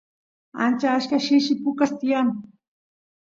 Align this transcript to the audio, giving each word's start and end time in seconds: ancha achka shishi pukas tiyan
ancha 0.65 0.89
achka 0.99 1.17
shishi 1.25 1.53
pukas 1.61 1.91
tiyan 1.99 2.27